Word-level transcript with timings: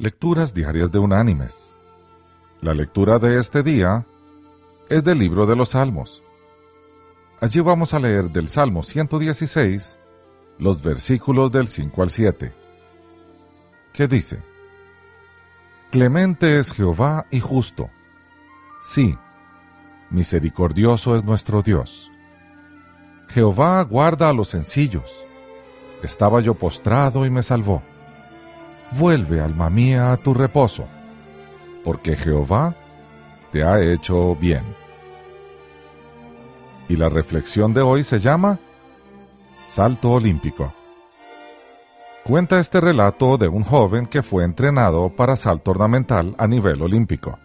Lecturas 0.00 0.54
Diarias 0.54 0.92
de 0.92 1.00
Unánimes. 1.00 1.76
La 2.60 2.72
lectura 2.72 3.18
de 3.18 3.40
este 3.40 3.64
día 3.64 4.06
es 4.88 5.02
del 5.02 5.18
libro 5.18 5.44
de 5.44 5.56
los 5.56 5.70
Salmos. 5.70 6.22
Allí 7.40 7.58
vamos 7.58 7.92
a 7.94 7.98
leer 7.98 8.30
del 8.30 8.46
Salmo 8.46 8.84
116 8.84 9.98
los 10.60 10.84
versículos 10.84 11.50
del 11.50 11.66
5 11.66 12.00
al 12.00 12.10
7. 12.10 12.52
¿Qué 13.92 14.06
dice? 14.06 14.40
Clemente 15.90 16.60
es 16.60 16.72
Jehová 16.72 17.26
y 17.32 17.40
justo. 17.40 17.90
Sí, 18.80 19.18
misericordioso 20.10 21.16
es 21.16 21.24
nuestro 21.24 21.60
Dios. 21.60 22.08
Jehová 23.30 23.82
guarda 23.82 24.28
a 24.28 24.32
los 24.32 24.46
sencillos. 24.46 25.24
Estaba 26.04 26.38
yo 26.38 26.54
postrado 26.54 27.26
y 27.26 27.30
me 27.30 27.42
salvó 27.42 27.82
vuelve, 28.92 29.40
alma 29.40 29.70
mía, 29.70 30.12
a 30.12 30.16
tu 30.16 30.34
reposo, 30.34 30.86
porque 31.84 32.16
Jehová 32.16 32.74
te 33.50 33.62
ha 33.62 33.80
hecho 33.80 34.34
bien. 34.36 34.62
Y 36.88 36.96
la 36.96 37.08
reflexión 37.08 37.74
de 37.74 37.82
hoy 37.82 38.02
se 38.02 38.18
llama 38.18 38.58
Salto 39.64 40.12
Olímpico. 40.12 40.72
Cuenta 42.24 42.58
este 42.58 42.80
relato 42.80 43.38
de 43.38 43.48
un 43.48 43.64
joven 43.64 44.06
que 44.06 44.22
fue 44.22 44.44
entrenado 44.44 45.10
para 45.10 45.36
salto 45.36 45.70
ornamental 45.70 46.34
a 46.38 46.46
nivel 46.46 46.82
olímpico. 46.82 47.38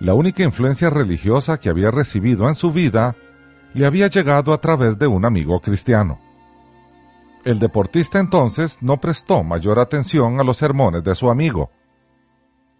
La 0.00 0.14
única 0.14 0.42
influencia 0.42 0.90
religiosa 0.90 1.58
que 1.58 1.70
había 1.70 1.90
recibido 1.90 2.48
en 2.48 2.54
su 2.54 2.72
vida 2.72 3.14
le 3.72 3.86
había 3.86 4.08
llegado 4.08 4.52
a 4.52 4.60
través 4.60 4.98
de 4.98 5.06
un 5.06 5.24
amigo 5.24 5.60
cristiano. 5.60 6.18
El 7.44 7.58
deportista 7.58 8.20
entonces 8.20 8.82
no 8.82 8.98
prestó 8.98 9.42
mayor 9.42 9.80
atención 9.80 10.38
a 10.38 10.44
los 10.44 10.58
sermones 10.58 11.02
de 11.02 11.14
su 11.16 11.28
amigo, 11.28 11.70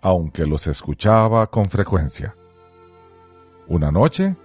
aunque 0.01 0.47
los 0.47 0.69
escuchaba 0.69 1.48
con 1.48 1.65
frecuencia. 1.65 2.37
Una 3.67 3.91
noche 3.91 4.37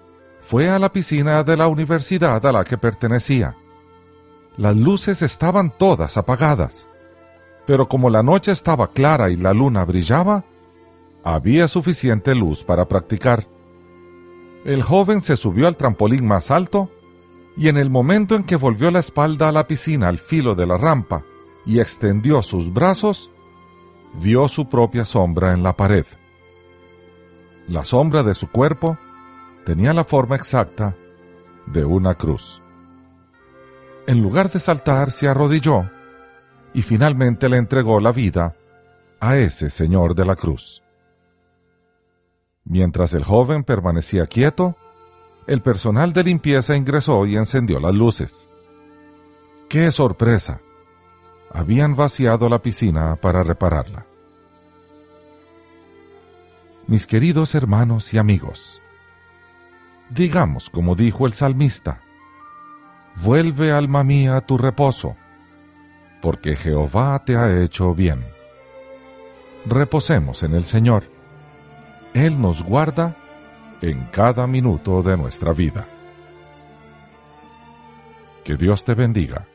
fue 0.41 0.69
a 0.69 0.79
la 0.79 0.91
piscina 0.91 1.43
de 1.43 1.57
la 1.57 1.67
universidad 1.67 2.43
a 2.45 2.51
la 2.51 2.63
que 2.63 2.77
pertenecía. 2.77 3.55
Las 4.55 4.75
luces 4.75 5.21
estaban 5.21 5.69
todas 5.69 6.17
apagadas, 6.17 6.89
pero 7.67 7.87
como 7.87 8.09
la 8.09 8.23
noche 8.23 8.51
estaba 8.51 8.87
clara 8.87 9.29
y 9.29 9.35
la 9.35 9.53
luna 9.53 9.85
brillaba, 9.85 10.45
había 11.23 11.67
suficiente 11.67 12.33
luz 12.33 12.63
para 12.63 12.87
practicar. 12.87 13.47
El 14.65 14.81
joven 14.81 15.21
se 15.21 15.37
subió 15.37 15.67
al 15.67 15.77
trampolín 15.77 16.25
más 16.27 16.49
alto 16.49 16.89
y 17.57 17.69
en 17.69 17.77
el 17.77 17.89
momento 17.89 18.35
en 18.35 18.43
que 18.43 18.55
volvió 18.55 18.91
la 18.91 18.99
espalda 18.99 19.49
a 19.49 19.51
la 19.51 19.67
piscina 19.67 20.07
al 20.07 20.19
filo 20.19 20.53
de 20.53 20.67
la 20.67 20.77
rampa 20.77 21.23
y 21.65 21.79
extendió 21.79 22.43
sus 22.43 22.71
brazos, 22.71 23.31
vio 24.13 24.47
su 24.47 24.69
propia 24.69 25.03
sombra 25.05 25.53
en 25.53 25.63
la 25.63 25.75
pared. 25.75 26.05
La 27.67 27.83
sombra 27.83 28.21
de 28.21 28.35
su 28.35 28.47
cuerpo 28.47 28.97
tenía 29.65 29.91
la 29.91 30.03
forma 30.03 30.35
exacta 30.35 30.95
de 31.65 31.83
una 31.83 32.13
cruz. 32.13 32.61
En 34.05 34.21
lugar 34.21 34.51
de 34.51 34.59
saltar, 34.59 35.09
se 35.09 35.27
arrodilló 35.27 35.89
y 36.73 36.83
finalmente 36.83 37.49
le 37.49 37.57
entregó 37.57 37.99
la 37.99 38.11
vida 38.11 38.55
a 39.19 39.35
ese 39.35 39.71
Señor 39.71 40.13
de 40.13 40.25
la 40.25 40.35
cruz. 40.35 40.83
Mientras 42.63 43.15
el 43.15 43.23
joven 43.23 43.63
permanecía 43.63 44.27
quieto, 44.27 44.77
el 45.47 45.61
personal 45.61 46.11
de 46.11 46.25
limpieza 46.25 46.75
ingresó 46.75 47.25
y 47.25 47.37
encendió 47.37 47.79
las 47.79 47.95
luces. 47.95 48.49
¡Qué 49.69 49.91
sorpresa! 49.91 50.59
Habían 51.51 51.95
vaciado 51.95 52.49
la 52.49 52.61
piscina 52.61 53.15
para 53.15 53.43
repararla. 53.43 54.05
Mis 56.85 57.07
queridos 57.07 57.55
hermanos 57.55 58.13
y 58.13 58.17
amigos, 58.17 58.81
digamos 60.09 60.69
como 60.69 60.95
dijo 60.95 61.25
el 61.25 61.33
salmista, 61.33 62.01
vuelve 63.23 63.71
alma 63.71 64.03
mía 64.03 64.35
a 64.37 64.41
tu 64.41 64.57
reposo, 64.57 65.15
porque 66.21 66.55
Jehová 66.55 67.23
te 67.25 67.37
ha 67.37 67.61
hecho 67.61 67.95
bien. 67.95 68.25
Reposemos 69.65 70.43
en 70.43 70.53
el 70.53 70.63
Señor. 70.63 71.05
Él 72.13 72.41
nos 72.41 72.63
guarda 72.63 73.15
en 73.81 74.05
cada 74.11 74.47
minuto 74.47 75.01
de 75.03 75.17
nuestra 75.17 75.53
vida. 75.53 75.87
Que 78.43 78.55
Dios 78.55 78.83
te 78.85 78.93
bendiga. 78.93 79.45